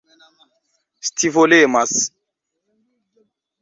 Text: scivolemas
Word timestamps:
scivolemas 1.07 1.93